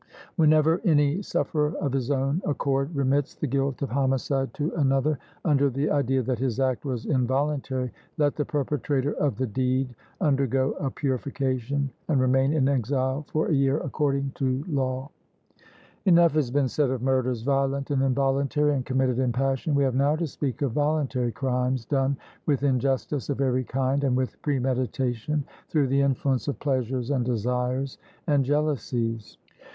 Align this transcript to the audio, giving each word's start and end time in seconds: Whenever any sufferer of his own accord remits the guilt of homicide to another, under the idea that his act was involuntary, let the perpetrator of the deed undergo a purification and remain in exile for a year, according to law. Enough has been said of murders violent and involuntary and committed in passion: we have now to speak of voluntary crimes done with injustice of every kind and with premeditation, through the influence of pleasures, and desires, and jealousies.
Whenever 0.35 0.81
any 0.83 1.21
sufferer 1.21 1.75
of 1.77 1.93
his 1.93 2.09
own 2.09 2.41
accord 2.43 2.89
remits 2.95 3.35
the 3.35 3.45
guilt 3.45 3.83
of 3.83 3.91
homicide 3.91 4.51
to 4.55 4.73
another, 4.73 5.19
under 5.45 5.69
the 5.69 5.91
idea 5.91 6.23
that 6.23 6.39
his 6.39 6.59
act 6.59 6.85
was 6.85 7.05
involuntary, 7.05 7.91
let 8.17 8.35
the 8.35 8.43
perpetrator 8.43 9.13
of 9.13 9.35
the 9.37 9.45
deed 9.45 9.93
undergo 10.19 10.71
a 10.79 10.89
purification 10.89 11.87
and 12.07 12.19
remain 12.19 12.51
in 12.51 12.67
exile 12.67 13.23
for 13.27 13.49
a 13.49 13.53
year, 13.53 13.77
according 13.77 14.31
to 14.33 14.63
law. 14.67 15.11
Enough 16.05 16.31
has 16.33 16.49
been 16.49 16.67
said 16.67 16.89
of 16.89 17.03
murders 17.03 17.43
violent 17.43 17.91
and 17.91 18.01
involuntary 18.01 18.73
and 18.73 18.87
committed 18.87 19.19
in 19.19 19.31
passion: 19.31 19.75
we 19.75 19.83
have 19.83 19.93
now 19.93 20.15
to 20.15 20.25
speak 20.25 20.63
of 20.63 20.71
voluntary 20.71 21.31
crimes 21.31 21.85
done 21.85 22.17
with 22.47 22.63
injustice 22.63 23.29
of 23.29 23.39
every 23.39 23.63
kind 23.63 24.03
and 24.03 24.17
with 24.17 24.41
premeditation, 24.41 25.43
through 25.69 25.85
the 25.85 26.01
influence 26.01 26.47
of 26.47 26.57
pleasures, 26.57 27.11
and 27.11 27.23
desires, 27.23 27.99
and 28.25 28.43
jealousies. 28.45 29.37